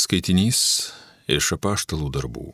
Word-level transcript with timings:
Skaitinys 0.00 0.58
iš 1.28 1.50
apaštalų 1.56 2.06
darbų. 2.14 2.46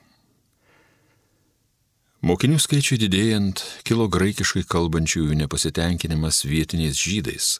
Mokinių 2.26 2.56
skaičiui 2.58 2.96
didėjant, 2.98 3.60
kilo 3.86 4.08
graikiškai 4.10 4.64
kalbančiųjų 4.72 5.36
nepasitenkinimas 5.44 6.40
vietiniais 6.48 6.98
žydais. 6.98 7.50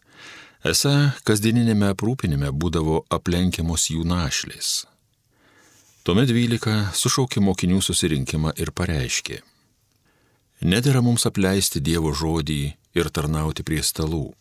Esą 0.67 0.95
kasdieninėme 1.29 1.93
aprūpinime 1.93 2.51
būdavo 2.51 3.05
aplenkiamos 3.19 3.85
jų 3.93 4.03
našlės. 4.11 4.73
Tuomet 6.03 6.33
dvylika 6.33 6.89
sušaukė 6.97 7.45
mokinių 7.45 7.79
susirinkimą 7.85 8.57
ir 8.59 8.73
pareiškė. 8.75 9.39
Nedėra 10.67 11.05
mums 11.05 11.29
apleisti 11.31 11.85
Dievo 11.85 12.11
žodį 12.17 12.61
ir 12.99 13.13
tarnauti 13.13 13.63
prie 13.63 13.85
stalų. 13.87 14.33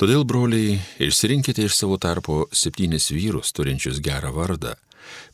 Todėl, 0.00 0.24
broliai, 0.24 0.78
išsirinkite 1.02 1.66
iš 1.66 1.76
savo 1.76 1.98
tarpo 2.00 2.46
septynis 2.52 3.10
vyrus 3.12 3.52
turinčius 3.54 4.00
gerą 4.02 4.32
vardą, 4.34 4.74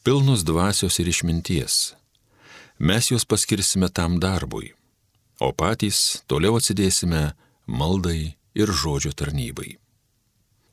pilnus 0.05 0.45
dvasios 0.45 0.99
ir 0.99 1.09
išminties. 1.09 1.95
Mes 2.79 3.11
juos 3.11 3.25
paskirsime 3.27 3.89
tam 3.91 4.19
darbui, 4.23 4.73
o 5.41 5.51
patys 5.53 6.23
toliau 6.31 6.59
atsidėsime 6.59 7.33
maldai 7.67 8.35
ir 8.59 8.73
žodžio 8.83 9.15
tarnybai. 9.15 9.77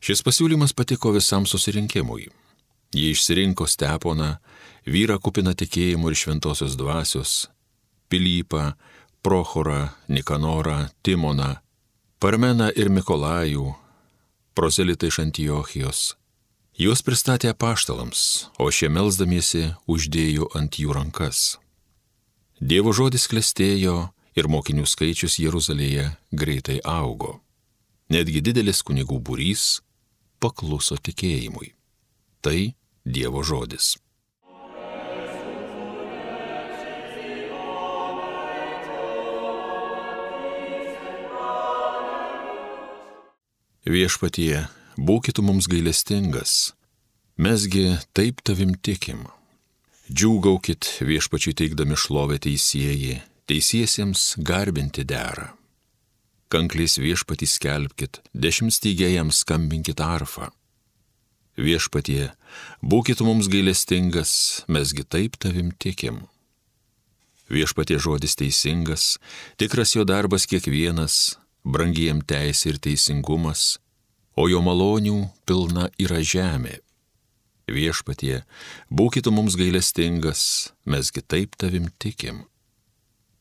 Šis 0.06 0.22
pasiūlymas 0.26 0.76
patiko 0.78 1.14
visam 1.16 1.48
susirinkimui. 1.50 2.28
Jie 2.94 3.10
išsirinko 3.12 3.66
Steponą, 3.68 4.36
vyrą 4.86 5.18
kupiną 5.20 5.56
tikėjimų 5.58 6.12
ir 6.12 6.20
šventosios 6.20 6.78
dvasios, 6.78 7.48
Pilypą, 8.10 8.76
Prochorą, 9.26 9.90
Nikanorą, 10.08 10.78
Timoną, 11.02 11.56
Parmeną 12.26 12.72
ir 12.74 12.88
Mikolajų, 12.90 13.68
proselitai 14.58 15.12
iš 15.12 15.20
Antiochijos. 15.22 16.00
Juos 16.74 17.04
pristatė 17.06 17.52
paštalams, 17.54 18.22
o 18.58 18.72
šie 18.74 18.88
melzdamiesi 18.90 19.68
uždėjo 19.86 20.48
ant 20.58 20.80
jų 20.82 20.96
rankas. 20.98 21.60
Dievo 22.58 22.96
žodis 22.98 23.28
klestėjo 23.30 23.94
ir 24.34 24.50
mokinių 24.50 24.88
skaičius 24.90 25.38
Jeruzalėje 25.38 26.08
greitai 26.34 26.80
augo. 26.96 27.44
Netgi 28.10 28.42
didelis 28.42 28.82
kunigų 28.82 29.22
būrys 29.22 29.84
pakluso 30.42 30.98
tikėjimui. 30.98 31.76
Tai 32.42 32.74
Dievo 33.06 33.46
žodis. 33.46 34.00
Viešpatie, 43.86 44.64
būkite 44.98 45.44
mums 45.46 45.68
gailestingas, 45.70 46.74
mesgi 47.38 48.00
taip 48.18 48.40
tavim 48.42 48.72
tikim. 48.82 49.28
Džiūgaukit 50.10 50.88
viešpačiui 51.06 51.54
teikdami 51.54 51.94
šlovę 51.94 52.40
teisėjai, 52.42 53.20
teisiesiems 53.46 54.24
garbinti 54.42 55.06
dera. 55.06 55.52
Kanklys 56.50 56.98
viešpatį 56.98 57.52
skelbkit, 57.52 58.24
dešimtstygėjams 58.34 59.44
skambinkit 59.46 60.02
arfą. 60.02 60.50
Viešpatie, 61.54 62.32
būkite 62.82 63.22
mums 63.22 63.54
gailestingas, 63.54 64.66
mesgi 64.66 65.06
taip 65.06 65.38
tavim 65.38 65.70
tikim. 65.78 66.24
Viešpatie 67.54 68.02
žodis 68.02 68.34
teisingas, 68.34 69.20
tikras 69.62 69.94
jo 69.94 70.10
darbas 70.10 70.50
kiekvienas, 70.50 71.36
brangiem 71.66 72.22
teisė 72.22 72.74
ir 72.76 72.82
teisingumas, 72.88 73.80
o 74.38 74.48
jo 74.52 74.62
malonių 74.62 75.18
pilna 75.50 75.90
yra 76.00 76.22
žemė. 76.22 76.80
Viešpatie, 77.66 78.44
būkite 78.94 79.34
mums 79.34 79.58
gailestingas, 79.58 80.72
mesgi 80.86 81.24
taip 81.26 81.58
tavim 81.58 81.90
tikim. 81.98 82.44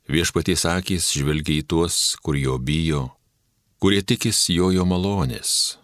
Viešpaties 0.08 0.64
akis 0.69 1.11
žvelgia 1.12 1.61
į 1.61 1.67
tuos, 1.69 2.17
kur 2.24 2.36
jo 2.36 2.57
bijo, 2.57 3.11
kurie 3.80 4.01
tikis 4.01 4.46
jo 4.52 4.70
jo 4.73 4.85
malonės. 4.89 5.77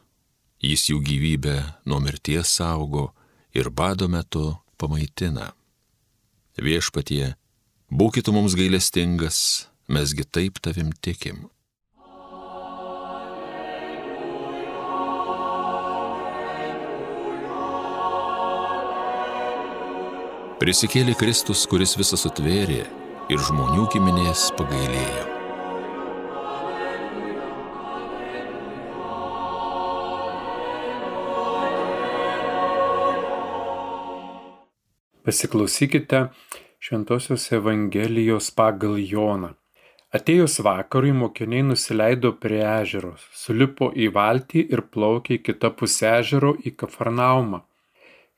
Jis 0.60 0.88
jų 0.90 1.00
gyvybę 1.04 1.56
nuo 1.88 2.00
mirties 2.04 2.56
saugo 2.56 3.10
ir 3.56 3.70
bado 3.72 4.08
metu 4.08 4.56
pamaitina. 4.80 5.52
Viešpatie, 6.60 7.34
būkite 7.92 8.32
mums 8.32 8.56
gailestingas, 8.56 9.68
mesgi 9.88 10.24
taip 10.24 10.60
tavim 10.64 10.92
tikim. 10.92 11.48
Prisikėlė 20.60 21.14
Kristus, 21.16 21.62
kuris 21.64 21.94
visą 21.96 22.18
sutvėrė 22.20 22.82
ir 23.32 23.38
žmonių 23.46 23.86
giminės 23.94 24.42
pagailėjo. 24.58 25.22
Pasiklausykite 35.24 36.20
Šventojios 36.76 37.46
Evangelijos 37.56 38.50
pagal 38.52 39.00
Joną. 39.00 39.54
Atėjus 40.12 40.58
vakarui 40.60 41.14
mokiniai 41.22 41.64
nusileido 41.70 42.34
prie 42.36 42.60
ežero, 42.66 43.14
sulipo 43.32 43.88
į 43.96 44.12
valtį 44.12 44.68
ir 44.76 44.84
plaukė 44.92 45.38
į 45.38 45.42
kitą 45.48 45.72
pusę 45.80 46.12
ežero 46.18 46.52
į 46.60 46.76
Kafarnaumą. 46.84 47.64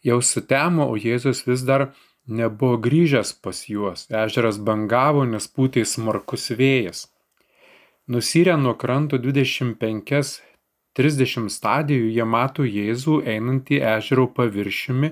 Jau 0.06 0.22
sutemo, 0.22 0.86
o 0.86 0.94
Jėzus 0.94 1.42
vis 1.50 1.66
dar 1.66 1.88
nebuvo 2.26 2.78
grįžęs 2.78 3.32
pas 3.42 3.68
juos, 3.68 4.06
ežeras 4.10 4.58
bangavo, 4.58 5.24
nes 5.24 5.48
pūtė 5.48 5.84
smarkus 5.86 6.50
vėjas. 6.58 7.08
Nusyrę 8.08 8.56
nuo 8.58 8.74
kranto 8.74 9.18
25-30 9.18 11.48
stadijų 11.56 12.08
jie 12.16 12.24
mato 12.24 12.62
Jėzų 12.66 13.22
einantį 13.34 13.76
ežero 13.96 14.26
paviršiumi 14.36 15.08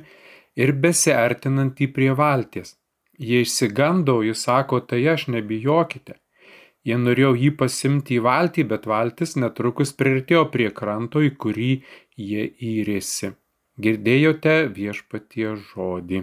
ir 0.56 0.72
besiartinantį 0.72 1.86
prie 1.94 2.12
valties. 2.22 2.68
Jie 3.18 3.40
išsigando, 3.44 4.22
jis 4.24 4.38
sako, 4.46 4.80
tai 4.80 5.08
aš 5.12 5.28
nebijokite. 5.34 6.14
Jie 6.88 6.96
norėjo 6.96 7.32
jį 7.36 7.50
pasimti 7.60 8.16
į 8.16 8.24
valtį, 8.24 8.62
bet 8.72 8.82
valtis 8.88 9.36
netrukus 9.36 9.92
priartėjo 9.92 10.48
prie 10.54 10.70
kranto, 10.72 11.18
į 11.20 11.36
kurį 11.36 11.72
jie 12.16 12.48
įrėsi. 12.72 13.36
Girdėjote 13.80 14.68
viešpatie 14.76 15.56
žodį. 15.68 16.20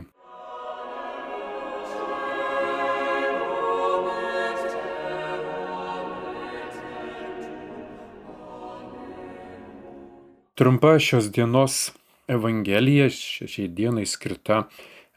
Trumpa 10.57 10.99
šios 10.99 11.27
dienos 11.31 11.91
Evangelija, 12.27 13.11
šiai 13.13 13.67
dienai 13.67 14.07
skirta 14.09 14.63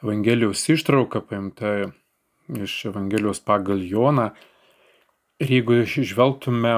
Evangelijos 0.02 0.68
ištrauka 0.68 1.22
paimta 1.24 1.70
iš 2.48 2.74
Evangelijos 2.90 3.38
pagal 3.40 3.78
Joną. 3.80 4.26
Ir 5.40 5.52
jeigu 5.54 5.78
išvelgtume 5.80 6.74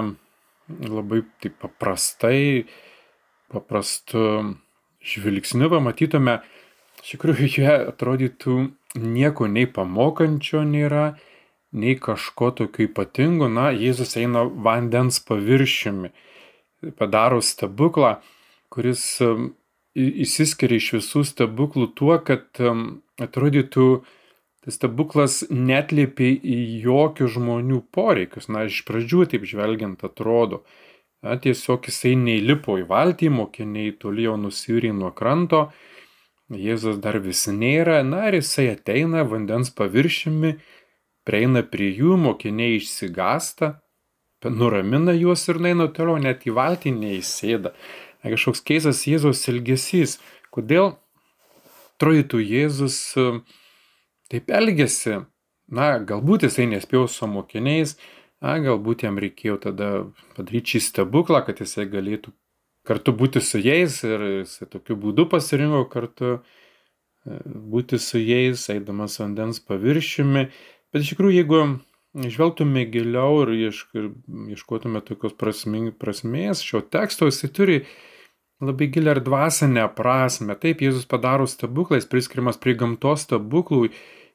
labai 0.79 1.19
taip 1.43 1.57
paprastai, 1.59 2.69
paprastu 3.51 4.23
žvilgsniu, 5.03 5.67
pamatytume, 5.73 6.37
iš 7.03 7.17
tikrųjų 7.17 7.49
joje 7.57 7.75
atrodytų 7.89 8.55
nieko 8.95 9.49
nei 9.51 9.67
pamokančio 9.67 10.61
nėra, 10.69 11.17
nei 11.75 11.97
kažko 11.99 12.53
tokio 12.61 12.87
ypatingo. 12.87 13.51
Na, 13.51 13.73
Jėzus 13.75 14.15
eina 14.23 14.45
vandens 14.47 15.19
paviršiumi, 15.27 16.13
padaro 16.95 17.43
stebuklą 17.43 18.21
kuris 18.73 19.05
įsiskiria 19.95 20.81
iš 20.81 20.89
visų 20.97 21.23
stebuklų 21.29 21.93
tuo, 21.99 22.17
kad 22.25 22.49
atrodytų 23.21 23.87
tas 24.63 24.79
stebuklas 24.79 25.43
netlėpė 25.51 26.31
į 26.39 26.59
jokių 26.87 27.29
žmonių 27.37 27.83
poreikius. 27.93 28.49
Na, 28.49 28.65
iš 28.71 28.85
pradžių 28.89 29.27
taip 29.33 29.47
žvelgiant 29.49 30.05
atrodo. 30.07 30.63
Na, 31.23 31.37
tiesiog 31.39 31.87
jisai 31.87 32.15
neįlipo 32.19 32.79
į 32.81 32.87
valtį, 32.91 33.31
mokiniai 33.35 33.93
toli 33.99 34.27
jau 34.27 34.39
nusirė 34.41 34.95
nuo 34.97 35.13
kranto, 35.15 35.71
Jėzus 36.53 36.99
dar 37.01 37.17
vis 37.25 37.47
nėra, 37.49 38.03
na 38.05 38.27
ir 38.29 38.35
jisai 38.43 38.67
ateina 38.75 39.23
vandens 39.25 39.71
paviršimi, 39.73 40.59
prieina 41.25 41.63
prie 41.65 41.89
jų, 41.97 42.19
mokiniai 42.21 42.77
išsigasta, 42.77 43.79
nuramina 44.45 45.15
juos 45.17 45.47
ir 45.49 45.63
naina 45.63 45.87
toliau, 45.89 46.19
net 46.21 46.45
į 46.45 46.53
valtį 46.59 46.93
neįsėda 46.99 47.73
kažkoks 48.31 48.63
keistas 48.63 49.03
Jėzaus 49.09 49.43
elgesys. 49.51 50.19
Kodėl 50.55 50.95
atrodytų 51.97 52.43
Jėzus 52.45 52.99
e, 53.19 53.29
taip 54.31 54.53
elgesi? 54.53 55.23
Na, 55.73 55.97
galbūt 56.05 56.45
jisai 56.47 56.67
nespėjo 56.69 57.07
su 57.09 57.27
mokiniais, 57.31 57.97
na, 58.45 58.59
galbūt 58.61 59.07
jam 59.07 59.19
reikėjo 59.23 59.57
tada 59.63 59.91
padaryti 60.37 60.77
šį 60.77 60.81
stebuklą, 60.89 61.41
kad 61.47 61.63
jisai 61.65 61.87
galėtų 61.89 62.35
kartu 62.87 63.15
būti 63.17 63.41
su 63.41 63.61
jais 63.63 64.03
ir 64.05 64.27
jisai 64.43 64.69
tokiu 64.69 64.99
būdu 65.01 65.29
pasirinko 65.31 65.87
kartu 65.91 66.43
būti 67.25 68.01
su 68.03 68.19
jais, 68.19 68.67
eidamas 68.75 69.21
vandens 69.23 69.63
paviršiumi. 69.63 70.49
Bet 70.93 71.05
iš 71.05 71.15
tikrųjų, 71.15 71.37
jeigu 71.39 71.61
žvelgtume 72.13 72.85
giliau 72.93 73.45
ir 73.47 73.55
ieškotume 74.53 75.01
tokios 75.07 75.37
prasmės 75.39 76.65
šio 76.67 76.83
teksto, 76.83 77.31
jisai 77.31 77.53
turi 77.55 77.79
labai 78.63 78.89
gilę 78.95 79.17
ir 79.17 79.21
dvasinę 79.27 79.89
prasme. 79.97 80.57
Taip, 80.63 80.83
Jėzus 80.85 81.09
padaro 81.11 81.49
stebuklais, 81.51 82.07
priskirimas 82.09 82.61
prie 82.63 82.77
gamtos 82.79 83.27
stebuklų, 83.27 83.89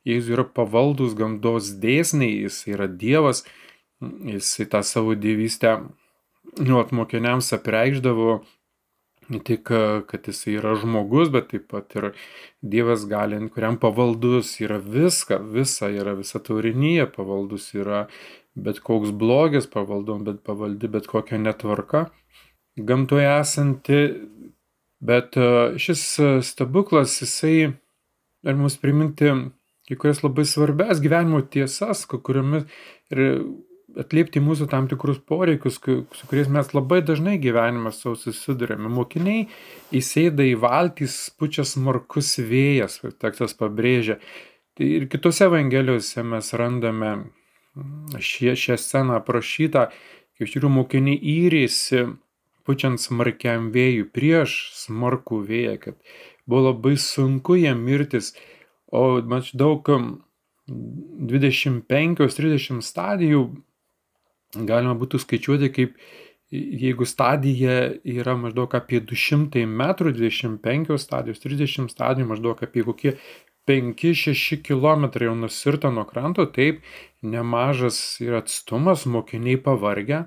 Jėzus 0.08 0.34
yra 0.36 0.46
pavaldus 0.60 1.16
gamtos 1.18 1.72
dėsniai, 1.84 2.44
jis 2.46 2.62
yra 2.72 2.88
Dievas, 2.88 3.46
jis 4.02 4.54
tą 4.72 4.84
savo 4.86 5.16
dievystę 5.18 5.80
nuot 6.64 6.94
mokiniams 6.96 7.52
apreikždavo 7.58 8.42
ne 9.30 9.40
tik, 9.44 9.68
kad 10.08 10.28
jis 10.28 10.46
yra 10.54 10.76
žmogus, 10.80 11.32
bet 11.34 11.50
taip 11.52 11.68
pat 11.72 11.96
ir 12.00 12.12
Dievas 12.62 13.04
gali, 13.10 13.40
kuriam 13.52 13.80
pavaldus 13.80 14.54
yra 14.64 14.80
viską, 14.80 15.42
visa 15.52 15.92
yra 15.92 16.16
visa 16.20 16.40
taurinyje, 16.40 17.10
pavaldus 17.16 17.74
yra 17.76 18.06
bet 18.56 18.80
koks 18.84 19.12
blogis, 19.12 19.68
pavaldom, 19.70 20.24
bet 20.28 20.40
pavaldi 20.48 20.90
bet 20.92 21.08
kokia 21.12 21.38
netvarka 21.42 22.08
gamtoje 22.78 23.28
esanti. 23.40 24.02
Bet 24.98 25.36
šis 25.78 26.02
stebuklas, 26.42 27.20
jisai 27.22 27.70
ir 28.48 28.56
mus 28.58 28.80
priminti 28.82 29.30
kai 29.88 29.96
kurias 29.96 30.24
labai 30.24 30.44
svarbias 30.46 31.00
gyvenimo 31.04 31.40
tiesas, 31.54 32.04
kuriomis 32.10 32.66
ir 33.14 33.22
atliepti 33.98 34.42
mūsų 34.44 34.68
tam 34.70 34.90
tikrus 34.92 35.20
poreikius, 35.26 35.80
su 35.80 36.28
kuriais 36.30 36.50
mes 36.52 36.74
labai 36.76 37.00
dažnai 37.06 37.38
gyvenime 37.42 37.94
savo 37.96 38.18
susidurėme. 38.20 38.92
Mokiniai 38.94 39.48
įsėda 39.96 40.46
į 40.46 40.58
valtys, 40.62 41.16
pučia 41.40 41.66
smarkus 41.66 42.36
vėjas, 42.44 43.00
tekstas 43.22 43.56
pabrėžia. 43.58 44.20
Tai 44.78 44.92
ir 45.00 45.08
kitose 45.10 45.48
evangelijose 45.48 46.22
mes 46.28 46.52
randame 46.60 47.14
mm, 47.16 48.20
šie, 48.22 48.54
šią 48.60 48.78
sceną 48.78 49.18
aprašytą, 49.22 49.88
kaip 50.38 50.46
iš 50.46 50.54
tikrųjų 50.54 50.76
mokiniai 50.76 51.18
įrėsi, 51.38 52.04
pučiant 52.68 52.98
smarkiam 53.02 53.72
vėjui, 53.74 54.06
prieš 54.14 54.52
smarkų 54.84 55.38
vėją, 55.48 55.76
kad 55.86 55.96
buvo 56.48 56.62
labai 56.70 56.96
sunku 57.00 57.56
jam 57.60 57.80
mirtis, 57.88 58.26
o 58.92 59.22
maždaug 59.24 59.90
25-30 60.68 62.82
stadijų 62.84 63.42
galima 64.56 64.96
būtų 65.00 65.20
skaičiuoti 65.24 65.70
kaip 65.76 65.92
jeigu 66.52 67.06
stadija 67.06 67.92
yra 68.08 68.38
maždaug 68.40 68.76
apie 68.78 69.02
200 69.04 69.66
metrų, 69.68 70.14
25 70.16 70.96
stadijos, 71.02 71.42
30 71.44 71.92
stadijų, 71.92 72.30
maždaug 72.32 72.64
apie 72.64 72.86
kokie 72.88 73.18
5-6 73.68 74.62
km 74.64 75.10
jau 75.26 75.36
nusirta 75.36 75.92
nuo 75.92 76.06
kranto, 76.08 76.46
taip 76.48 76.80
nemažas 77.22 78.00
yra 78.24 78.40
atstumas, 78.46 79.04
mokiniai 79.06 79.60
pavargę, 79.60 80.24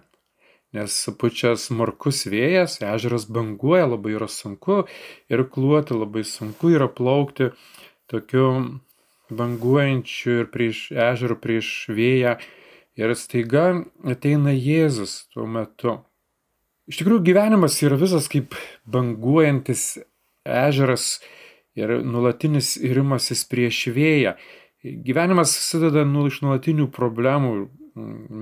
nes 0.77 1.01
pučia 1.19 1.57
smarkus 1.59 2.25
vėjas, 2.31 2.79
ežeras 2.85 3.27
banguoja, 3.27 3.89
labai 3.91 4.15
yra 4.19 4.31
sunku 4.31 4.85
ir 5.33 5.45
kluoti, 5.51 5.97
labai 5.99 6.23
sunku 6.27 6.71
yra 6.77 6.87
plaukti 6.87 7.51
tokiu 8.11 8.47
banguojančiu 9.31 10.41
ir 10.45 10.49
prieš 10.55 10.87
ežerų, 10.95 11.37
prieš 11.43 11.75
vėją 11.95 12.39
Ir 13.01 13.13
staiga 13.17 13.85
ateina 14.05 14.53
Jėzus 14.53 15.29
tuo 15.33 15.47
metu. 15.49 16.01
Iš 16.91 16.99
tikrųjų, 17.01 17.23
gyvenimas 17.31 17.79
yra 17.87 17.97
visas 17.97 18.27
kaip 18.29 18.57
banguojantis 18.85 20.01
ežeras 20.45 21.21
ir 21.79 22.01
nulatinis 22.03 22.75
irimasis 22.77 23.47
prieš 23.49 23.87
vėją. 23.95 24.35
Gyvenimas 24.83 25.55
susideda 25.55 26.03
nu, 26.09 26.27
iš 26.29 26.43
nulatinių 26.43 26.91
problemų. 26.93 27.71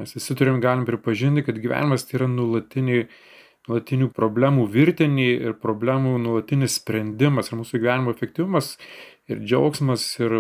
Mes 0.01 0.15
visi 0.17 0.37
turim 0.39 0.63
galim 0.63 0.87
pripažinti, 0.89 1.45
kad 1.47 1.59
gyvenimas 1.63 2.07
tai 2.07 2.21
yra 2.23 2.31
nulatiniai 2.31 3.09
nuolatinių 3.69 4.09
problemų 4.17 4.65
virtinį 4.73 5.29
ir 5.51 5.55
problemų 5.61 6.17
nuolatinis 6.23 6.79
sprendimas. 6.81 7.51
Ir 7.51 7.61
mūsų 7.61 7.81
gyvenimo 7.83 8.15
efektyvumas 8.15 8.77
ir 9.29 9.43
džiaugsmas 9.45 10.07
ir 10.23 10.39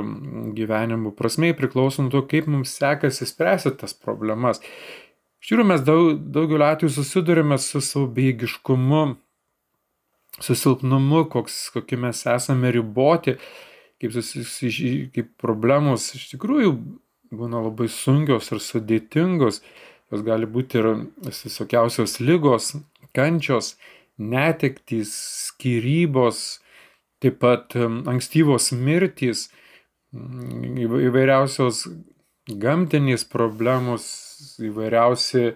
gyvenimo 0.56 1.12
prasmei 1.16 1.52
priklauso 1.56 2.04
nuo 2.04 2.12
to, 2.14 2.24
kaip 2.30 2.48
mums 2.48 2.72
sekasi 2.78 3.28
spręsti 3.28 3.74
tas 3.82 3.94
problemas. 3.94 4.62
Iš 5.38 5.52
tikrųjų, 5.52 5.68
mes 5.70 5.84
daug, 5.86 6.12
daugeliu 6.34 6.66
atveju 6.66 6.96
susidurime 6.96 7.60
su 7.62 7.82
savo 7.84 8.08
beigiškumu, 8.16 9.02
su 10.42 10.56
silpnumu, 10.58 11.26
koks, 11.30 11.68
kokie 11.74 11.98
mes 12.00 12.24
esame 12.26 12.72
riboti, 12.74 13.36
kaip, 14.00 14.16
susi, 14.16 14.72
kaip 15.14 15.30
problemos 15.38 16.08
iš 16.16 16.30
tikrųjų 16.32 16.72
būna 17.34 17.62
labai 17.64 17.88
sunkios 17.92 18.52
ir 18.52 18.62
sudėtingos. 18.62 19.62
Jos 20.08 20.24
gali 20.24 20.48
būti 20.48 20.80
ir 20.80 20.86
visokiausios 21.26 22.16
lygos, 22.24 22.72
kančios, 23.16 23.74
netektys, 24.18 25.12
skirybos, 25.50 26.60
taip 27.20 27.40
pat 27.42 27.76
ankstyvos 27.76 28.70
mirtys, 28.72 29.48
įvairiausios 30.14 31.84
gamtinės 32.48 33.26
problemos, 33.28 34.06
įvairiausi 34.64 35.42
e, 35.50 35.54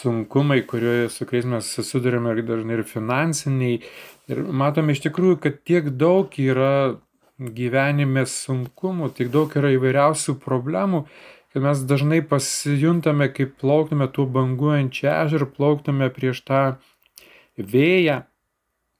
sunkumai, 0.00 0.62
kurie, 0.68 1.10
su 1.12 1.26
kuriais 1.28 1.48
mes 1.50 1.72
susidurime 1.76 2.32
ir 2.32 2.44
dažnai 2.48 2.78
ir 2.78 2.84
finansiniai. 2.88 3.82
Ir 4.32 4.42
matome 4.62 4.96
iš 4.96 5.04
tikrųjų, 5.06 5.40
kad 5.42 5.60
tiek 5.68 5.92
daug 6.00 6.32
yra 6.40 6.96
gyvenime 7.38 8.24
sunkumų, 8.28 9.10
tiek 9.16 9.30
daug 9.32 9.52
yra 9.58 9.72
įvairiausių 9.76 10.36
problemų, 10.42 11.04
kad 11.52 11.64
mes 11.64 11.82
dažnai 11.88 12.22
pasijuntame, 12.24 13.28
kaip 13.32 13.56
plauktume 13.60 14.08
tuo 14.12 14.26
banguojančiu 14.28 15.10
ežeru, 15.12 15.50
plauktume 15.56 16.08
prieš 16.12 16.42
tą 16.48 16.62
vėją, 17.56 18.22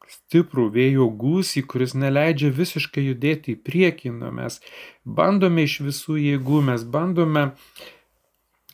stiprų 0.07 0.69
vėjo 0.75 1.09
gūsį, 1.21 1.65
kuris 1.71 1.97
neleidžia 1.99 2.53
visiškai 2.55 3.09
judėti 3.09 3.57
į 3.57 3.63
priekį. 3.67 4.13
Na, 4.21 4.31
mes 4.35 4.61
bandome 5.05 5.67
iš 5.67 5.81
visų 5.89 6.19
jėgų, 6.21 6.63
mes 6.71 6.85
bandome 6.85 7.49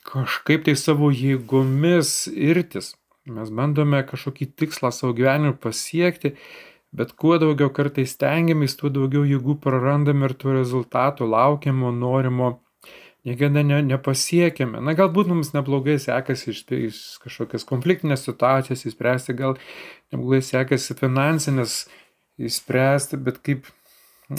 kažkaip 0.08 0.66
tai 0.66 0.76
savo 0.76 1.12
jėgomis 1.14 2.26
irtis. 2.32 2.94
Mes 3.30 3.52
bandome 3.54 4.02
kažkokį 4.02 4.48
tikslą 4.58 4.90
savo 4.90 5.14
gyvenimui 5.14 5.54
pasiekti, 5.62 6.34
bet 6.92 7.14
kuo 7.16 7.38
daugiau 7.40 7.70
kartais 7.72 8.12
stengiamės, 8.16 8.76
tuo 8.80 8.90
daugiau 8.92 9.24
jėgų 9.28 9.56
prarandame 9.64 10.28
ir 10.28 10.36
tų 10.36 10.58
rezultatų 10.58 11.28
laukiamo, 11.32 11.92
norimo 11.96 12.58
niekada 13.26 13.62
ne, 13.66 13.80
nepasiekėme. 13.86 14.80
Na, 14.82 14.94
galbūt 14.98 15.30
mums 15.30 15.52
neblogai 15.54 15.96
sekasi 16.02 16.50
iš, 16.52 16.62
iš 16.90 17.00
kažkokias 17.22 17.66
konfliktinės 17.68 18.26
situacijas 18.26 18.84
įspręsti, 18.90 19.36
gal 19.38 19.56
neblogai 20.14 20.42
sekasi 20.44 20.96
finansinės 20.98 21.84
įspręsti, 22.42 23.20
bet 23.22 23.38
kaip 23.46 23.70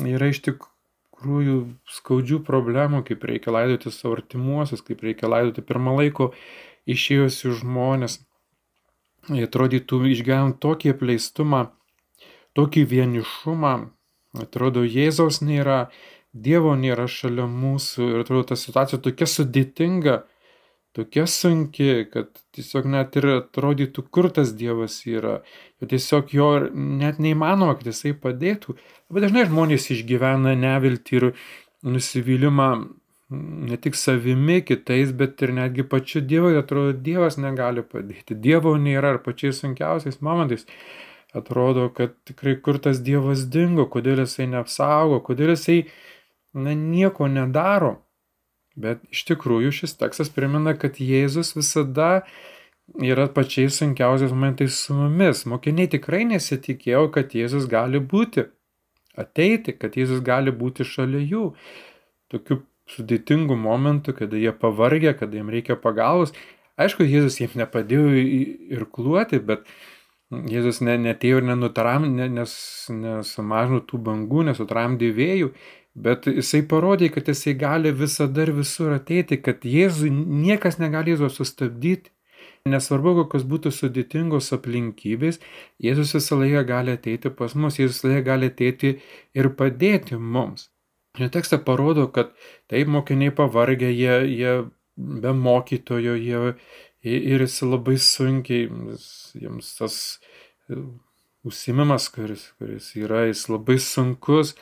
yra 0.03 0.29
iš 0.33 0.43
tikrųjų 0.50 1.57
skaudžių 2.00 2.41
problemų, 2.45 3.03
kaip 3.07 3.24
reikia 3.29 3.55
laidoti 3.55 3.93
savo 3.93 4.17
artimuosius, 4.19 4.83
kaip 4.86 5.03
reikia 5.05 5.31
laidoti 5.31 5.63
pirmą 5.65 5.95
laiko 6.01 6.33
išėjusius 6.89 7.63
žmonės. 7.63 8.19
Atrodytų 9.31 10.01
išgyvent 10.12 10.57
tokį 10.60 10.98
apleistumą, 10.98 11.69
tokį 12.57 12.83
vienišumą, 12.89 13.74
atrodo 14.43 14.83
Jėzaus 14.86 15.41
nėra, 15.45 15.88
Dievo 16.33 16.74
nėra 16.74 17.05
šalia 17.05 17.45
mūsų 17.45 18.07
ir 18.10 18.22
atrodo 18.24 18.48
ta 18.50 18.55
situacija 18.57 18.98
tokia 19.05 19.27
sudėtinga, 19.29 20.15
tokia 20.98 21.27
sunki, 21.29 22.07
kad 22.10 22.31
tiesiog 22.57 22.88
net 22.89 23.17
ir 23.22 23.27
atrodytų, 23.36 24.05
kur 24.13 24.29
tas 24.33 24.55
Dievas 24.57 24.95
yra. 25.10 25.36
Ir 25.81 25.91
tiesiog 25.93 26.33
jo 26.33 26.50
net 26.74 27.22
neįmanoma, 27.22 27.77
kad 27.77 27.91
jisai 27.91 28.15
padėtų. 28.17 28.77
Labai 29.10 29.25
dažnai 29.27 29.45
žmonės 29.45 29.89
išgyvena 29.93 30.55
neviltį 30.57 31.19
ir 31.19 31.29
nusivylimą 31.86 32.69
ne 33.69 33.77
tik 33.81 33.95
savimi, 33.98 34.62
kitais, 34.65 35.13
bet 35.17 35.41
ir 35.41 35.53
netgi 35.57 35.86
pačiu 35.89 36.22
Dievu. 36.22 36.53
Atrodo, 36.60 36.93
Dievas 36.93 37.39
negali 37.41 37.86
padėti. 37.86 38.38
Dievo 38.38 38.75
nėra 38.77 39.15
ir 39.15 39.24
pačiais 39.25 39.62
sunkiausiais 39.63 40.22
momentais. 40.22 40.67
Atrodo, 41.33 41.87
kad 41.89 42.13
tikrai 42.27 42.55
kur 42.61 42.77
tas 42.77 43.01
Dievas 43.01 43.47
dingo, 43.49 43.87
kodėl 43.89 44.21
jisai 44.21 44.45
neapsaugo, 44.51 45.17
kodėl 45.25 45.55
jisai 45.55 45.79
na, 46.53 46.75
nieko 46.77 47.25
nedaro. 47.31 47.95
Bet 48.77 49.01
iš 49.13 49.23
tikrųjų 49.29 49.71
šis 49.73 49.97
tekstas 49.97 50.29
primena, 50.33 50.73
kad 50.77 50.97
Jėzus 51.01 51.53
visada 51.57 52.23
yra 53.01 53.27
pačiais 53.33 53.77
sunkiausiais 53.79 54.33
momentais 54.33 54.77
su 54.85 54.93
mumis. 54.97 55.45
Mokiniai 55.49 55.89
tikrai 55.89 56.23
nesitikėjo, 56.29 57.07
kad 57.13 57.33
Jėzus 57.37 57.65
gali 57.69 58.01
būti, 58.01 58.47
ateiti, 59.17 59.73
kad 59.77 59.97
Jėzus 59.97 60.21
gali 60.25 60.53
būti 60.53 60.85
šalia 60.85 61.21
jų. 61.21 61.47
Tokių 62.33 62.59
sudėtingų 62.93 63.57
momentų, 63.57 64.17
kada 64.17 64.37
jie 64.37 64.53
pavargė, 64.57 65.13
kada 65.17 65.39
jiems 65.39 65.53
reikia 65.53 65.77
pagalbos. 65.79 66.33
Aišku, 66.81 67.05
Jėzus 67.05 67.39
jiems 67.39 67.57
nepadėjo 67.57 68.09
ir 68.73 68.85
kluoti, 68.93 69.37
bet 69.37 69.69
Jėzus 70.51 70.81
ne, 70.85 70.97
netėjo 71.01 71.41
ir 71.41 71.47
nenutram, 71.47 72.07
ne, 72.17 72.27
nes, 72.31 72.53
nesumažino 72.91 73.83
tų 73.87 73.99
bangų, 74.07 74.43
nesutramdė 74.49 75.11
vėjų, 75.17 75.51
bet 76.05 76.27
jisai 76.31 76.63
parodė, 76.69 77.09
kad 77.13 77.29
jisai 77.31 77.55
gali 77.59 77.93
visada 77.95 78.45
ir 78.45 78.53
visur 78.57 78.95
ateiti, 78.95 79.39
kad 79.43 79.65
Jėzui 79.67 80.11
niekas 80.13 80.79
negali 80.81 81.13
Jėzų 81.13 81.31
sustabdyti. 81.37 82.13
Nesvarbu, 82.63 83.11
kokios 83.17 83.43
būtų 83.43 83.73
sudėtingos 83.75 84.53
aplinkybės, 84.55 85.41
Jėzus 85.83 86.13
visą 86.15 86.37
laiką 86.39 86.61
gali 86.69 86.93
ateiti 86.95 87.31
pas 87.35 87.55
mus, 87.59 87.79
Jėzus 87.79 87.99
visą 87.99 88.13
laiką 88.13 88.27
gali 88.29 88.51
ateiti 88.51 88.93
ir 89.35 89.49
padėti 89.59 90.15
mums. 90.15 90.69
Ir 91.19 91.29
tekstą 91.29 91.59
parodo, 91.65 92.07
kad 92.09 92.31
taip 92.71 92.87
mokiniai 92.89 93.35
pavargę, 93.35 93.91
jie, 93.91 94.15
jie 94.31 94.53
be 94.95 95.33
mokytojo, 95.35 96.15
jie 96.15 96.55
ir 97.03 97.43
jis 97.43 97.62
labai 97.67 97.98
sunkiai, 98.00 98.69
jiems 99.36 99.74
tas 99.77 99.98
užsimimas, 101.43 102.07
kuris, 102.13 102.48
kuris 102.57 102.93
yra, 102.95 103.25
jis 103.27 103.48
labai 103.51 103.77
sunkus. 103.81 104.55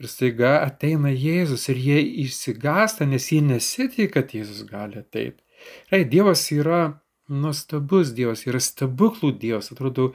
Ir 0.00 0.08
staiga 0.08 0.54
ateina 0.64 1.10
Jėzus 1.12 1.66
ir 1.68 1.76
jie 1.76 1.98
išsigąsta, 2.22 3.04
nes 3.04 3.26
jie 3.28 3.42
nesitikė, 3.44 4.06
kad 4.14 4.32
Jėzus 4.32 4.62
gali 4.68 5.02
ateiti. 5.02 5.42
Rai, 5.92 6.06
Dievas 6.08 6.46
yra 6.54 7.02
nuostabus 7.28 8.14
Dievas, 8.16 8.46
yra 8.48 8.62
stebuklų 8.62 9.34
Dievas. 9.42 9.68
Atrodo, 9.74 10.14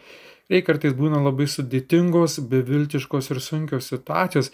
rai 0.50 0.64
kartais 0.66 0.96
būna 0.98 1.22
labai 1.22 1.46
sudėtingos, 1.52 2.40
beviltiškos 2.50 3.30
ir 3.30 3.42
sunkios 3.44 3.92
situacijos. 3.94 4.50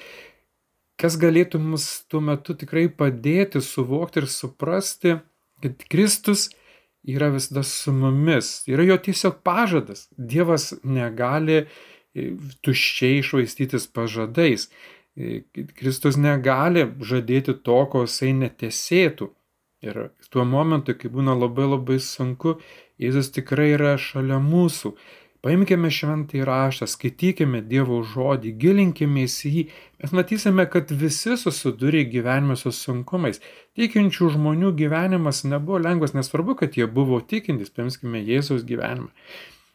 Kas 1.00 1.16
galėtų 1.18 1.62
mus 1.64 1.88
tuo 2.12 2.20
metu 2.22 2.54
tikrai 2.54 2.90
padėti 2.92 3.64
suvokti 3.64 4.22
ir 4.22 4.28
suprasti, 4.30 5.16
kad 5.64 5.88
Kristus 5.90 6.50
yra 7.04 7.30
visada 7.34 7.64
su 7.64 7.94
mumis. 7.94 8.64
Yra 8.68 8.84
jo 8.84 8.98
tiesiog 8.98 9.42
pažadas. 9.44 10.08
Dievas 10.18 10.74
negali 10.84 11.62
e, 11.62 12.32
tuščiai 12.62 13.22
švaistytis 13.26 13.88
pažadais. 13.94 14.70
E, 15.16 15.42
Kristus 15.78 16.18
negali 16.18 16.86
žadėti 17.02 17.58
to, 17.66 17.80
ko 17.92 18.06
jisai 18.06 18.34
netesėtų. 18.44 19.32
Ir 19.82 19.98
tuo 20.30 20.46
momentu, 20.46 20.94
kai 20.94 21.10
būna 21.10 21.34
labai 21.34 21.66
labai 21.66 21.98
sunku, 22.06 22.60
Jėzus 23.02 23.32
tikrai 23.34 23.72
yra 23.74 23.96
šalia 23.98 24.38
mūsų. 24.38 24.92
Paimkime 25.42 25.90
šventąjį 25.90 26.44
raštą, 26.46 26.86
skaitykime 26.86 27.64
Dievo 27.66 28.04
žodį, 28.06 28.52
gilinkimės 28.62 29.40
į 29.50 29.52
jį. 29.56 29.62
Mes 30.04 30.12
matysime, 30.14 30.68
kad 30.70 30.92
visi 30.94 31.34
susidūrė 31.34 32.04
gyvenime 32.12 32.54
su 32.60 32.70
sunkumais. 32.78 33.42
Tikinčių 33.78 34.30
žmonių 34.36 34.70
gyvenimas 34.78 35.42
nebuvo 35.50 35.80
lengvas, 35.82 36.14
nesvarbu, 36.14 36.60
kad 36.60 36.78
jie 36.78 36.86
buvo 36.86 37.18
tikintis. 37.26 37.74
Paimkime 37.74 38.22
Jėzaus 38.22 38.62
gyvenimą, 38.70 39.10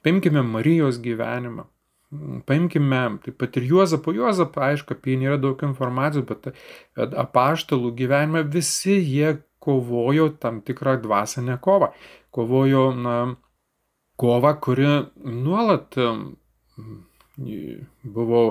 paimkime 0.06 0.44
Marijos 0.46 1.00
gyvenimą. 1.02 1.66
Paimkime 2.46 3.00
taip 3.24 3.34
pat 3.42 3.58
ir 3.58 3.66
Juozapą. 3.66 4.14
Juozapą, 4.14 4.68
aišku, 4.68 4.94
apie 4.94 5.16
jį 5.16 5.24
nėra 5.24 5.40
daug 5.42 5.64
informacijos, 5.66 6.28
bet 6.30 7.18
apaštalų 7.24 7.90
gyvenime 7.98 8.44
visi 8.46 9.00
jie 9.00 9.40
kovojo 9.58 10.28
tam 10.38 10.62
tikrą 10.62 10.94
dvasinę 11.02 11.58
kovą. 11.58 11.90
Kovojo, 12.30 12.84
na, 12.94 13.16
kova, 14.20 14.54
kuri 14.60 14.88
nuolat 15.24 15.96
buvo 18.16 18.42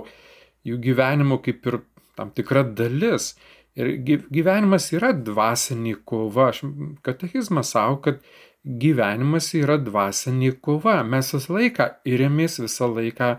jų 0.65 0.79
gyvenimo 0.81 1.39
kaip 1.45 1.67
ir 1.69 1.79
tam 2.17 2.31
tikra 2.35 2.63
dalis. 2.77 3.33
Ir 3.75 3.91
gyvenimas 4.31 4.87
yra 4.95 5.11
dvasinė 5.11 5.97
kova. 6.07 6.49
Aš 6.53 6.61
katechizmą 7.03 7.63
savo, 7.67 7.99
kad 8.05 8.21
gyvenimas 8.65 9.51
yra 9.57 9.75
dvasinė 9.81 10.53
kova. 10.63 11.01
Mes 11.03 11.33
visą 11.35 11.57
laiką 11.57 11.89
įrėmės, 12.07 12.59
visą 12.63 12.87
laiką 12.93 13.35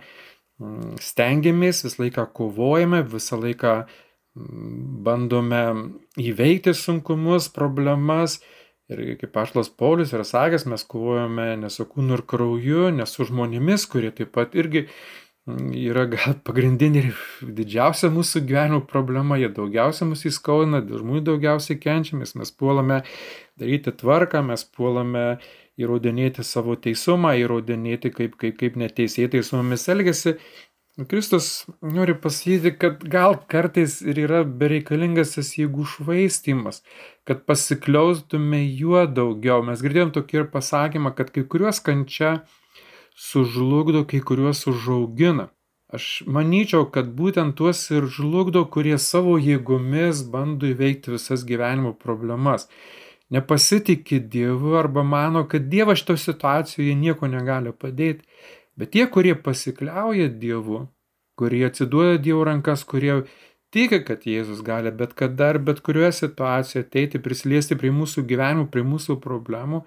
stengiamės, 1.02 1.84
visą 1.86 2.04
laiką 2.04 2.26
kovojame, 2.36 3.00
visą 3.08 3.40
laiką 3.40 3.78
bandome 5.06 5.62
įveikti 6.20 6.74
sunkumus, 6.76 7.48
problemas 7.52 8.42
Ir 8.86 9.16
kaip 9.18 9.32
Paštas 9.34 9.66
Paulius 9.74 10.12
yra 10.14 10.22
sakęs, 10.22 10.62
mes 10.70 10.84
kovojame 10.86 11.48
ne 11.58 11.70
su 11.74 11.88
kūnu 11.90 12.20
ir 12.20 12.22
krauju, 12.30 12.92
ne 12.94 13.06
su 13.10 13.26
žmonėmis, 13.26 13.86
kurie 13.90 14.12
taip 14.14 14.30
pat 14.36 14.54
irgi 14.54 14.84
mm, 14.86 15.72
yra 15.80 16.04
gal 16.12 16.36
pagrindinė 16.46 17.02
ir 17.08 17.24
didžiausia 17.58 18.12
mūsų 18.14 18.44
gyvenimo 18.46 18.84
problema, 18.86 19.40
jie 19.42 19.50
daugiausia 19.56 20.06
mus 20.06 20.22
įskauna, 20.30 20.84
dėl 20.86 21.02
žmonių 21.02 21.24
daugiausiai 21.32 21.80
kenčiamės, 21.82 22.36
mes 22.38 22.54
puolame 22.54 23.00
daryti 23.58 23.90
tvarką, 23.90 24.44
mes 24.52 24.62
puolame 24.70 25.26
įrodinėti 25.82 26.46
savo 26.46 26.78
teisumą, 26.78 27.34
įrodinėti, 27.42 28.14
kaip, 28.14 28.38
kaip, 28.40 28.54
kaip 28.62 28.78
neteisėtai 28.80 29.42
su 29.44 29.58
mumis 29.58 29.88
elgesi 29.92 30.38
Kristus 31.04 31.66
nori 31.82 32.14
pasakyti, 32.20 32.70
kad 32.78 33.02
gal 33.04 33.34
kartais 33.52 33.98
ir 34.00 34.16
yra 34.16 34.38
bereikalingas 34.48 35.34
tas 35.34 35.50
jėgų 35.58 35.84
švaistimas, 35.92 36.80
kad 37.28 37.42
pasikliaustume 37.44 38.62
juo 38.64 39.02
daugiau. 39.04 39.60
Mes 39.66 39.82
girdėjom 39.84 40.14
tokį 40.16 40.40
ir 40.40 40.48
pasakymą, 40.54 41.12
kad 41.18 41.34
kai 41.34 41.44
kuriuos 41.44 41.82
kančia 41.84 42.32
sužlugdo, 43.12 44.06
kai 44.08 44.22
kuriuos 44.24 44.64
užaugina. 44.72 45.50
Aš 45.92 46.24
manyčiau, 46.26 46.88
kad 46.88 47.12
būtent 47.18 47.58
tuos 47.60 47.84
ir 47.92 48.08
žlugdo, 48.16 48.64
kurie 48.64 48.96
savo 48.96 49.36
jėgomis 49.36 50.24
bando 50.32 50.72
įveikti 50.72 51.12
visas 51.12 51.44
gyvenimo 51.44 51.92
problemas. 51.92 52.70
Nepasitikė 53.36 54.22
Dievu 54.32 54.78
arba 54.80 55.04
mano, 55.04 55.44
kad 55.50 55.68
Dievas 55.68 56.00
šito 56.00 56.16
situacijoje 56.24 56.94
nieko 56.96 57.28
negali 57.28 57.72
padėti 57.74 58.24
Bet 58.76 58.92
tie, 58.92 59.06
kurie 59.08 59.34
pasikliauja 59.34 60.28
Dievu, 60.28 60.86
kurie 61.40 61.64
atsiduoda 61.68 62.18
Dievo 62.20 62.44
rankas, 62.48 62.84
kurie 62.84 63.22
tiki, 63.72 64.02
kad 64.04 64.26
Jėzus 64.28 64.60
gali 64.64 64.92
bet 64.92 65.14
kada 65.16 65.54
ir 65.54 65.60
bet 65.64 65.80
kurioje 65.84 66.12
situacijoje 66.20 66.84
ateiti, 66.84 67.22
prisiliesti 67.22 67.78
prie 67.80 67.92
mūsų 67.94 68.26
gyvenimų, 68.28 68.68
prie 68.72 68.84
mūsų 68.84 69.18
problemų, 69.24 69.82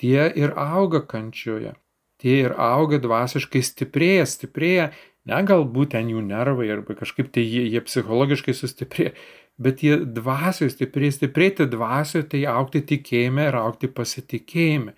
tie 0.00 0.28
ir 0.40 0.52
auga 0.60 1.00
kančioje. 1.08 1.74
Tie 2.20 2.36
ir 2.44 2.54
auga 2.60 3.00
dvasiškai 3.02 3.60
stiprėja, 3.64 4.26
stiprėja, 4.28 4.90
ne 5.28 5.40
galbūt 5.48 5.94
ten 5.96 6.12
jų 6.12 6.22
nervai 6.24 6.68
arba 6.72 6.96
kažkaip 6.96 7.32
tai 7.34 7.42
jie, 7.44 7.64
jie 7.72 7.82
psichologiškai 7.84 8.54
sustiprėja, 8.56 9.14
bet 9.60 9.82
jie 9.84 9.98
dvasioje 10.04 10.72
stiprėja, 10.76 11.16
stiprėti 11.18 11.66
dvasioje, 11.70 12.28
tai 12.32 12.44
aukti 12.50 12.84
tikėjime 12.92 13.48
ir 13.50 13.58
aukti 13.60 13.90
pasitikėjime. 13.90 14.94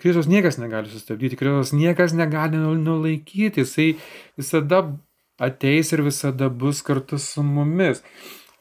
Kristus 0.00 0.28
niekas 0.28 0.58
negali 0.60 0.90
sustabdyti, 0.92 1.38
Kristus 1.40 1.72
niekas 1.72 2.12
negali 2.16 2.58
nulaikyti, 2.60 3.64
jisai 3.64 3.94
visada 4.36 4.82
ateis 5.40 5.92
ir 5.92 6.02
visada 6.04 6.48
bus 6.48 6.82
kartu 6.82 7.18
su 7.18 7.42
mumis. 7.42 8.02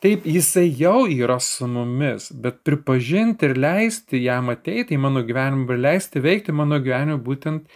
Taip, 0.04 0.26
jisai 0.28 0.68
jau 0.78 1.08
yra 1.10 1.40
su 1.40 1.68
mumis, 1.68 2.30
bet 2.32 2.60
pripažinti 2.68 3.48
ir 3.50 3.56
leisti 3.58 4.22
jam 4.24 4.52
ateiti 4.54 4.96
į 4.96 5.02
mano 5.02 5.24
gyvenimą 5.26 5.72
ir 5.74 5.82
leisti 5.88 6.22
veikti 6.22 6.54
mano 6.56 6.78
gyvenimą 6.84 7.24
būtent 7.26 7.72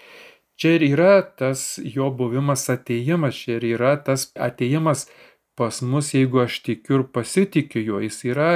čia 0.59 0.75
ir 0.77 0.85
yra 0.91 1.13
tas 1.23 1.79
jo 1.79 2.11
buvimas 2.11 2.67
ateimas, 2.69 3.39
čia 3.39 3.57
ir 3.57 3.65
yra 3.73 3.95
tas 4.03 4.27
ateimas 4.35 5.07
pas 5.59 5.81
mus, 5.81 6.13
jeigu 6.13 6.43
aš 6.43 6.59
tikiu 6.67 6.99
ir 6.99 7.05
pasitikiu 7.15 7.83
juo, 7.83 8.03
jis 8.03 8.19
yra 8.31 8.51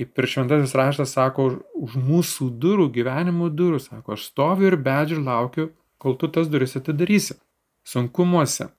kaip 0.00 0.18
ir 0.18 0.28
šventasis 0.32 0.72
raštas 0.78 1.12
sako, 1.12 1.46
už 1.76 1.98
mūsų 2.00 2.48
durų, 2.62 2.88
gyvenimo 2.94 3.50
durų, 3.52 3.82
sako, 3.84 4.16
aš 4.16 4.30
stoviu 4.30 4.70
ir 4.70 4.78
bedžiu 4.80 5.18
ir 5.18 5.26
laukiu, 5.26 5.66
kol 6.00 6.16
tu 6.16 6.30
tas 6.32 6.48
duris 6.48 6.78
atidarysi. 6.80 7.36
Sunkumuose, 7.84 8.70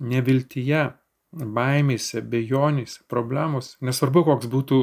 neviltyje, 0.00 0.86
baimėse, 1.30 2.22
bejonėse, 2.32 3.02
problemos, 3.12 3.74
nesvarbu, 3.84 4.24
koks 4.30 4.48
būtų 4.50 4.78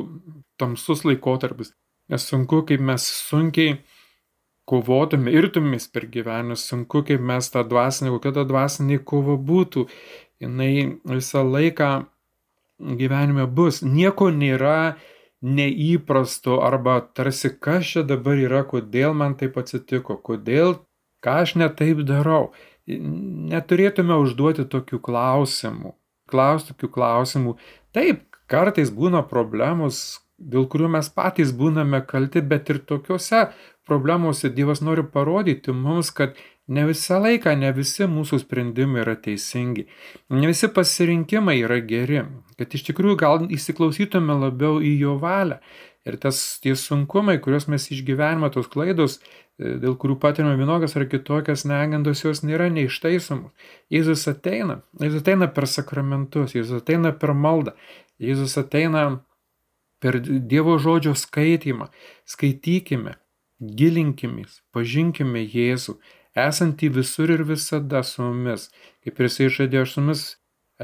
tamsus 0.62 1.02
laikotarpis, 1.08 1.74
nes 2.14 2.28
sunku, 2.30 2.62
kaip 2.70 2.84
mes 2.84 3.08
sunkiai 3.28 3.80
kovotume, 4.70 5.34
irtumės 5.34 5.90
per 5.90 6.06
gyvenimą, 6.14 6.60
sunku, 6.62 7.02
kaip 7.10 7.24
mes 7.26 7.50
tą 7.50 7.66
dvasinę, 7.66 8.14
kokia 8.14 8.36
ta 8.38 8.46
dvasinė 8.46 9.02
kova 9.02 9.38
būtų, 9.50 9.88
jinai 10.44 11.00
visą 11.10 11.42
laiką 11.48 11.92
gyvenime 12.78 13.48
bus. 13.50 13.82
Nieko 13.82 14.30
nėra 14.30 14.98
neįprasto 15.42 16.62
arba 16.66 17.00
tarsi 17.14 17.52
kas 17.54 17.92
čia 17.92 18.04
dabar 18.08 18.40
yra, 18.42 18.64
kodėl 18.66 19.14
man 19.14 19.36
taip 19.38 19.58
atsitiko, 19.62 20.18
kodėl, 20.18 20.80
ką 21.24 21.42
aš 21.44 21.56
netaip 21.62 22.02
darau. 22.08 22.52
Neturėtume 22.88 24.16
užduoti 24.24 24.66
tokių 24.72 25.02
klausimų. 25.04 25.94
Klaus 26.28 26.66
tokių 26.68 26.90
klausimų. 26.92 27.56
Taip, 27.96 28.24
kartais 28.52 28.90
būna 28.92 29.22
problemos, 29.28 30.22
dėl 30.38 30.68
kurių 30.72 30.90
mes 30.96 31.10
patys 31.14 31.54
būname 31.56 32.02
kalti, 32.08 32.42
bet 32.42 32.70
ir 32.72 32.80
tokiuose 32.88 33.48
problemuose 33.88 34.52
Dievas 34.52 34.82
nori 34.84 35.04
parodyti 35.04 35.76
mums, 35.76 36.12
kad 36.12 36.36
Ne 36.68 36.84
visą 36.84 37.22
laiką, 37.24 37.54
ne 37.56 37.70
visi 37.72 38.04
mūsų 38.12 38.42
sprendimai 38.42 39.00
yra 39.06 39.14
teisingi, 39.24 39.86
ne 40.36 40.50
visi 40.50 40.68
pasirinkimai 40.68 41.62
yra 41.64 41.78
geri, 41.80 42.26
kad 42.60 42.74
iš 42.76 42.84
tikrųjų 42.90 43.20
gal 43.22 43.46
įsiklausytume 43.56 44.36
labiau 44.36 44.82
į 44.84 44.98
jo 45.00 45.16
valią. 45.22 45.62
Ir 46.08 46.16
tas 46.24 46.38
tie 46.64 46.72
sunkumai, 46.80 47.36
kuriuos 47.44 47.66
mes 47.68 47.88
išgyvename, 47.92 48.48
tos 48.52 48.68
klaidos, 48.72 49.18
dėl 49.60 49.96
kurių 50.00 50.16
patirime 50.24 50.56
vienokias 50.60 50.96
ar 50.96 51.04
kitokias 51.12 51.66
negandos, 51.68 52.22
jos 52.24 52.44
nėra 52.48 52.70
neištaisomos. 52.72 53.52
Jėzus 53.92 54.24
ateina, 54.32 54.82
Jėzus 55.02 55.24
ateina 55.24 55.50
per 55.52 55.68
sakramentus, 55.68 56.56
Jėzus 56.56 56.80
ateina 56.80 57.12
per 57.12 57.36
maldą, 57.36 57.76
Jėzus 58.24 58.56
ateina 58.60 59.08
per 60.00 60.20
Dievo 60.24 60.78
žodžio 60.80 61.16
skaitymą. 61.18 61.90
Skaitykime, 62.28 63.18
gilinkimės, 63.60 64.62
pažinkime 64.72 65.44
Jėzų, 65.44 65.98
esantį 66.46 66.92
visur 67.00 67.32
ir 67.34 67.44
visada 67.48 68.04
su 68.04 68.22
mumis, 68.24 68.68
kaip 69.04 69.20
ir 69.20 69.30
jisai 69.30 69.50
žadėjo, 69.58 69.86
aš 69.88 69.96
su 69.96 70.04
mumis 70.04 70.28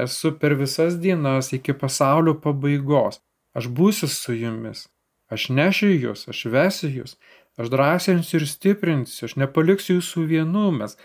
esu 0.06 0.32
per 0.38 0.54
visas 0.58 0.98
dienas 0.98 1.52
iki 1.52 1.74
pasaulio 1.82 2.34
pabaigos, 2.46 3.20
aš 3.54 3.70
būsiu 3.78 4.10
su 4.10 4.34
jumis, 4.34 4.88
aš 5.30 5.50
nešiu 5.58 5.92
jūs, 5.92 6.26
aš 6.32 6.40
vesiu 6.54 6.90
jūs, 6.90 7.16
aš 7.58 7.70
drąsinsiu 7.70 8.40
ir 8.40 8.48
stiprinsiu, 8.50 9.28
aš 9.28 9.36
nepaliksiu 9.42 10.00
jūsų 10.00 10.26
vienų, 10.32 10.66
mes 10.80 10.98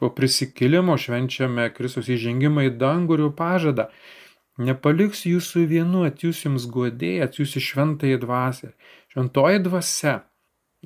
po 0.00 0.10
prisikėlimo 0.10 0.96
švenčiame 0.98 1.68
Kristus 1.76 2.10
įžengimą 2.10 2.68
į 2.68 2.74
dangų 2.82 3.18
ir 3.20 3.30
pažadą. 3.38 3.88
Nepaliks 4.58 5.24
jūsų 5.26 5.64
vienu, 5.70 6.04
atsiūs 6.06 6.44
jums 6.44 6.66
godėją, 6.70 7.26
atsiūs 7.26 7.56
šventąją 7.58 8.20
dvasę. 8.22 8.70
Šventoji 9.10 9.62
dvasia 9.66 10.14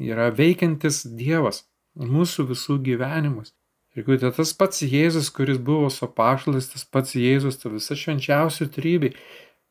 yra 0.01 0.31
veikiantis 0.33 1.03
Dievas 1.05 1.68
mūsų 1.99 2.49
visų 2.53 2.79
gyvenimus. 2.87 3.55
Ir 3.97 4.05
kai 4.07 4.19
tas 4.21 4.53
pats 4.55 4.85
Jėzus, 4.85 5.31
kuris 5.35 5.59
buvo 5.59 5.89
su 5.91 6.07
pašalais, 6.07 6.69
tas 6.71 6.85
pats 6.85 7.17
Jėzus, 7.19 7.59
ta 7.59 7.73
visa 7.73 7.97
švenčiausia 7.99 8.69
trybė, 8.71 9.15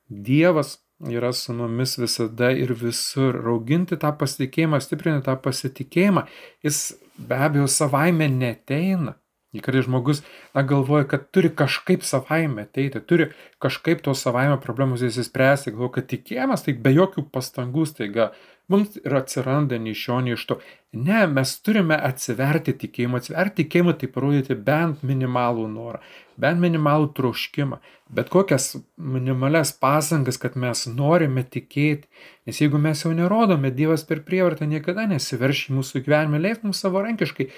Dievas 0.08 0.78
yra 1.04 1.34
su 1.36 1.54
mumis 1.54 1.98
visada 2.00 2.52
ir 2.56 2.74
visur. 2.80 3.36
Rauginti 3.44 3.98
tą 4.00 4.14
pasitikėjimą, 4.20 4.80
stiprinti 4.84 5.26
tą 5.26 5.36
pasitikėjimą, 5.44 6.24
jis 6.64 6.82
be 7.18 7.40
abejo 7.48 7.68
savaime 7.72 8.30
neteina. 8.32 9.18
Į 9.56 9.62
karį 9.64 9.86
žmogus 9.86 10.20
na, 10.52 10.62
galvoja, 10.68 11.06
kad 11.08 11.30
turi 11.32 11.48
kažkaip 11.56 12.04
savaime 12.04 12.66
ateiti, 12.68 13.00
turi 13.00 13.30
kažkaip 13.64 14.04
tos 14.04 14.20
savaime 14.26 14.58
problemos 14.60 15.06
įsispręsti, 15.08 15.72
galvoja, 15.72 15.94
kad 16.02 16.10
tikėjimas 16.12 16.66
tai 16.66 16.76
be 16.76 16.92
jokių 16.92 17.24
pastangų 17.32 17.86
staiga 17.88 18.34
mums 18.68 18.98
ir 19.00 19.16
atsiranda 19.16 19.80
nei 19.80 19.96
iš 19.96 20.04
šio, 20.04 20.20
nei 20.26 20.36
iš 20.36 20.44
to. 20.50 20.60
Ne, 20.98 21.24
mes 21.32 21.54
turime 21.64 21.96
atsiverti 22.10 22.76
tikėjimą, 22.84 23.22
atsiverti 23.22 23.64
tikėjimą 23.64 23.96
tai 24.02 24.12
parodyti 24.12 24.60
bent 24.68 25.04
minimalų 25.08 25.68
norą, 25.72 26.02
bent 26.40 26.60
minimalų 26.64 27.12
troškimą, 27.16 27.80
bet 28.20 28.32
kokias 28.34 28.74
minimales 29.00 29.72
pasangas, 29.80 30.40
kad 30.42 30.60
mes 30.60 30.84
norime 30.92 31.48
tikėti. 31.48 32.08
Nes 32.48 32.60
jeigu 32.64 32.80
mes 32.82 33.04
jau 33.06 33.16
nerodome, 33.16 33.72
Dievas 33.72 34.04
per 34.08 34.26
prievartą 34.28 34.68
niekada 34.68 35.08
nesiverš 35.08 35.70
į 35.70 35.78
mūsų 35.80 36.04
gyvenimą, 36.04 36.44
leis 36.44 36.64
mums 36.64 36.84
savarankiškai 36.84 37.52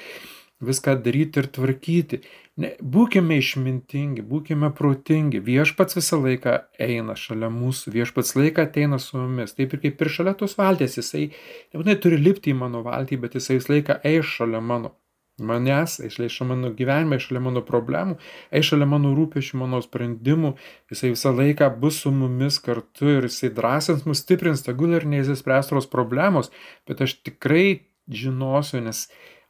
viską 0.62 0.96
daryti 1.04 1.39
ir 1.39 1.48
tvarkyti. 1.56 2.22
Ne, 2.60 2.74
būkime 2.84 3.38
išmintingi, 3.39 4.24
būkime 4.28 4.72
protingi. 4.75 5.39
Viešpats 5.44 5.96
visą 5.96 6.20
laiką 6.20 6.58
eina 6.84 7.16
šalia 7.16 7.48
mūsų, 7.54 7.94
viešpats 7.96 8.36
laiką 8.36 8.66
ateina 8.68 9.00
su 9.00 9.16
mumis. 9.18 9.56
Taip 9.56 9.75
ir 9.78 9.84
kaip 9.86 10.01
ir 10.04 10.12
šalia 10.12 10.36
tos 10.39 10.58
valties, 10.60 10.98
jisai 11.00 11.30
nebūtinai 11.72 11.96
turi 12.04 12.20
lipti 12.20 12.51
į 12.51 12.58
mano 12.60 12.84
valtį, 12.84 13.22
bet 13.24 13.39
jisai 13.39 13.62
visą 13.62 13.78
laiką 13.78 14.01
eis 14.12 14.34
šalia 14.36 14.60
mano. 14.60 14.96
Manęs, 15.39 16.01
eis 16.04 16.18
šalia 16.20 16.50
mano 16.50 16.74
gyvenime, 16.75 17.16
eis 17.16 17.30
šalia 17.30 17.46
mano 17.46 17.63
problemų, 17.63 18.18
eis 18.51 18.68
šalia 18.68 18.89
mano 18.92 19.13
rūpešių, 19.16 19.62
mano 19.62 19.80
sprendimų. 19.80 20.58
Jisai 20.92 21.13
visą 21.13 21.32
laiką 21.38 21.72
bus 21.80 22.04
su 22.04 22.12
mumis 22.12 22.60
kartu 22.60 23.13
ir 23.16 23.30
jisai 23.30 23.54
drąsins 23.56 24.04
mus 24.04 24.20
stiprins, 24.25 24.68
tegul 24.68 25.00
ir 25.00 25.08
neįsispręstos 25.08 25.88
problemos, 25.88 26.51
bet 26.84 27.08
aš 27.08 27.22
tikrai 27.24 27.86
žinosiu, 28.12 28.82
nes 28.84 29.06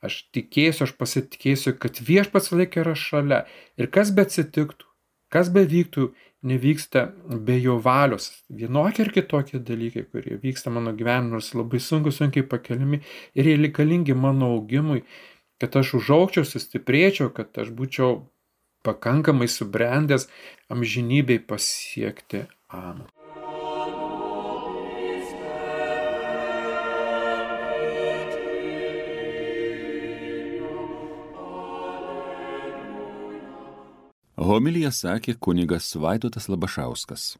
aš 0.05 0.21
tikėsiu, 0.35 0.85
aš 0.87 0.95
pasitikėsiu, 0.99 1.75
kad 1.81 1.99
viešpats 2.03 2.51
laikė 2.55 2.83
yra 2.83 2.95
šalia. 2.97 3.43
Ir 3.79 3.89
kas 3.93 4.13
be 4.15 4.25
atsitiktų, 4.27 4.87
kas 5.33 5.51
be 5.53 5.65
vyktų, 5.69 6.09
nevyksta 6.49 7.09
be 7.47 7.57
jo 7.59 7.77
valios. 7.83 8.29
Vienokie 8.49 9.03
ir 9.03 9.11
kitokie 9.15 9.59
dalykai, 9.59 10.05
kurie 10.07 10.39
vyksta 10.39 10.71
mano 10.71 10.93
gyvenime, 10.95 11.33
nors 11.35 11.51
labai 11.57 11.81
sunku, 11.83 12.13
sunkiai 12.15 12.47
pakeliami 12.47 13.01
ir 13.35 13.51
jie 13.51 13.57
reikalingi 13.59 14.15
mano 14.15 14.53
augimui, 14.55 15.03
kad 15.59 15.75
aš 15.75 15.97
užaukčiau, 15.99 16.47
sustiprėčiau, 16.47 17.33
kad 17.35 17.51
aš 17.59 17.73
būčiau 17.75 18.21
pakankamai 18.87 19.51
subrendęs 19.51 20.29
amžinybei 20.71 21.43
pasiekti. 21.43 22.47
Amen. 22.71 23.18
Homilija 34.39 34.87
sakė 34.95 35.33
kunigas 35.35 35.89
Vaidotas 35.99 36.45
Labašauskas. 36.47 37.33